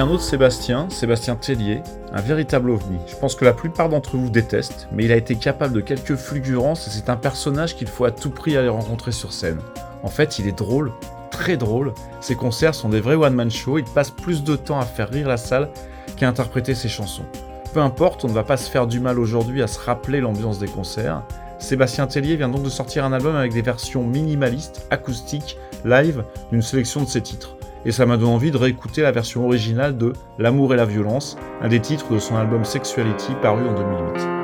un 0.00 0.08
autre 0.08 0.22
Sébastien, 0.22 0.88
Sébastien 0.90 1.34
Tellier, 1.34 1.82
un 2.12 2.20
véritable 2.20 2.70
ovni. 2.70 2.98
Je 3.06 3.16
pense 3.16 3.34
que 3.34 3.44
la 3.44 3.52
plupart 3.52 3.88
d'entre 3.88 4.16
vous 4.16 4.30
détestent, 4.30 4.88
mais 4.92 5.04
il 5.04 5.12
a 5.12 5.16
été 5.16 5.34
capable 5.34 5.74
de 5.74 5.80
quelques 5.80 6.14
fulgurances 6.14 6.86
et 6.86 6.90
c'est 6.90 7.10
un 7.10 7.16
personnage 7.16 7.74
qu'il 7.74 7.88
faut 7.88 8.04
à 8.04 8.10
tout 8.10 8.30
prix 8.30 8.56
aller 8.56 8.68
rencontrer 8.68 9.12
sur 9.12 9.32
scène. 9.32 9.58
En 10.02 10.08
fait, 10.08 10.38
il 10.38 10.46
est 10.46 10.56
drôle, 10.56 10.92
très 11.30 11.56
drôle. 11.56 11.94
Ses 12.20 12.36
concerts 12.36 12.74
sont 12.74 12.88
des 12.88 13.00
vrais 13.00 13.16
one-man 13.16 13.50
shows, 13.50 13.78
il 13.78 13.84
passe 13.84 14.10
plus 14.10 14.44
de 14.44 14.56
temps 14.56 14.78
à 14.78 14.84
faire 14.84 15.10
rire 15.10 15.26
la 15.26 15.36
salle 15.36 15.68
qu'à 16.16 16.28
interpréter 16.28 16.74
ses 16.74 16.88
chansons. 16.88 17.26
Peu 17.74 17.80
importe, 17.80 18.24
on 18.24 18.28
ne 18.28 18.34
va 18.34 18.44
pas 18.44 18.56
se 18.56 18.70
faire 18.70 18.86
du 18.86 19.00
mal 19.00 19.18
aujourd'hui 19.18 19.62
à 19.62 19.66
se 19.66 19.80
rappeler 19.80 20.20
l'ambiance 20.20 20.58
des 20.58 20.68
concerts. 20.68 21.22
Sébastien 21.58 22.06
Tellier 22.06 22.36
vient 22.36 22.48
donc 22.48 22.62
de 22.62 22.70
sortir 22.70 23.04
un 23.04 23.12
album 23.12 23.34
avec 23.34 23.52
des 23.52 23.62
versions 23.62 24.04
minimalistes, 24.04 24.86
acoustiques, 24.90 25.58
live, 25.84 26.24
d'une 26.52 26.62
sélection 26.62 27.02
de 27.02 27.08
ses 27.08 27.20
titres. 27.20 27.57
Et 27.84 27.92
ça 27.92 28.06
m'a 28.06 28.16
donné 28.16 28.32
envie 28.32 28.50
de 28.50 28.56
réécouter 28.56 29.02
la 29.02 29.12
version 29.12 29.46
originale 29.46 29.96
de 29.96 30.12
L'amour 30.38 30.74
et 30.74 30.76
la 30.76 30.84
violence, 30.84 31.36
un 31.62 31.68
des 31.68 31.80
titres 31.80 32.12
de 32.12 32.18
son 32.18 32.36
album 32.36 32.64
Sexuality 32.64 33.32
paru 33.40 33.66
en 33.66 33.74
2008. 33.74 34.37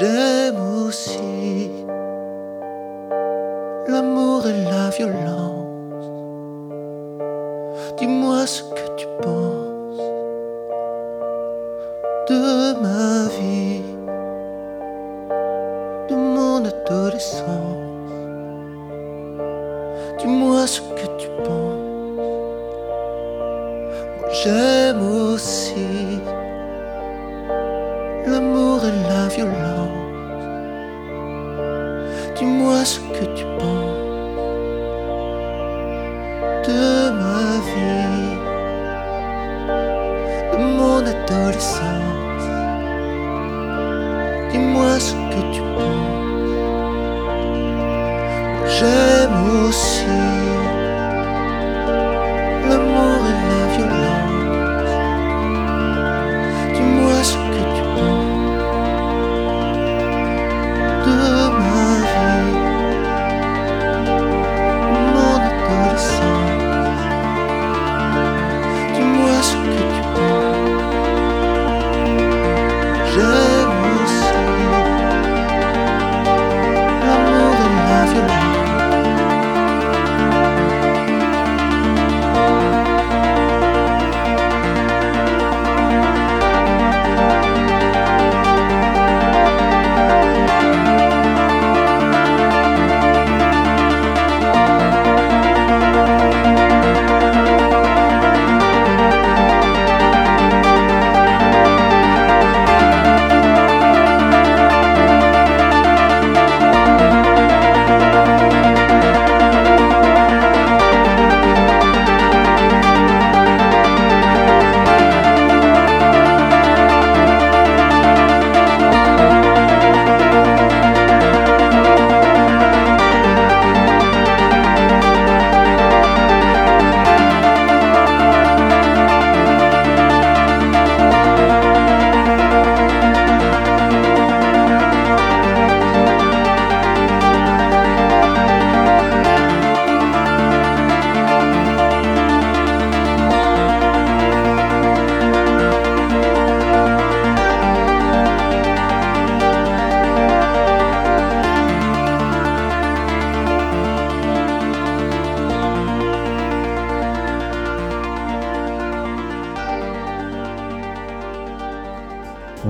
J'aime 0.00 0.60
aussi 0.86 1.70
l'amour 3.86 4.46
et 4.46 4.64
la 4.64 4.88
violence. 4.90 5.39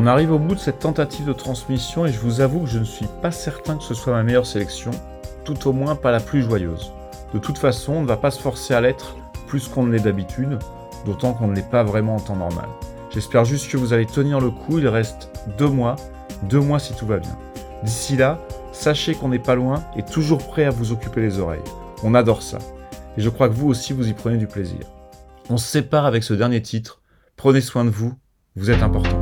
On 0.03 0.07
arrive 0.07 0.33
au 0.33 0.39
bout 0.39 0.55
de 0.55 0.61
cette 0.61 0.79
tentative 0.79 1.27
de 1.27 1.35
transmission 1.35 2.07
et 2.07 2.13
je 2.13 2.21
vous 2.21 2.41
avoue 2.41 2.61
que 2.61 2.71
je 2.71 2.79
ne 2.79 2.85
suis 2.85 3.07
pas 3.21 3.31
certain 3.31 3.77
que 3.77 3.83
ce 3.83 3.93
soit 3.93 4.15
ma 4.15 4.23
meilleure 4.23 4.47
sélection, 4.47 4.93
tout 5.45 5.69
au 5.69 5.75
moins 5.75 5.95
pas 5.95 6.11
la 6.11 6.21
plus 6.21 6.43
joyeuse. 6.43 6.91
De 7.35 7.39
toute 7.39 7.59
façon, 7.59 7.93
on 7.93 8.01
ne 8.01 8.07
va 8.07 8.17
pas 8.17 8.31
se 8.31 8.41
forcer 8.41 8.73
à 8.73 8.81
l'être 8.81 9.15
plus 9.47 9.69
qu'on 9.69 9.83
ne 9.83 9.93
l'est 9.93 10.03
d'habitude, 10.03 10.59
d'autant 11.05 11.35
qu'on 11.35 11.49
ne 11.49 11.55
l'est 11.55 11.71
pas 11.71 11.83
vraiment 11.85 12.17
en 12.17 12.19
temps 12.19 12.35
normal. 12.35 12.67
J'espère 13.11 13.45
juste 13.45 13.71
que 13.71 13.77
vous 13.77 13.93
allez 13.93 14.07
tenir 14.07 14.41
le 14.41 14.49
coup, 14.49 14.79
il 14.79 14.89
reste 14.89 15.29
deux 15.59 15.69
mois, 15.69 15.97
deux 16.45 16.61
mois 16.61 16.79
si 16.79 16.95
tout 16.95 17.07
va 17.07 17.19
bien. 17.19 17.37
D'ici 17.83 18.17
là, 18.17 18.39
sachez 18.73 19.15
qu'on 19.15 19.29
n'est 19.29 19.39
pas 19.39 19.55
loin 19.55 19.85
et 19.97 20.03
toujours 20.03 20.39
prêt 20.39 20.65
à 20.65 20.71
vous 20.71 20.93
occuper 20.93 21.21
les 21.21 21.41
oreilles. 21.41 21.61
On 22.03 22.15
adore 22.15 22.41
ça. 22.41 22.57
Et 23.19 23.21
je 23.21 23.29
crois 23.29 23.51
que 23.51 23.55
vous 23.55 23.69
aussi 23.69 23.93
vous 23.93 24.09
y 24.09 24.15
prenez 24.15 24.39
du 24.39 24.47
plaisir. 24.47 24.81
On 25.51 25.59
se 25.59 25.69
sépare 25.69 26.07
avec 26.07 26.25
ce 26.25 26.33
dernier 26.33 26.63
titre. 26.63 27.03
Prenez 27.37 27.61
soin 27.61 27.85
de 27.85 27.91
vous, 27.91 28.15
vous 28.57 28.71
êtes 28.71 28.83
important. 28.83 29.20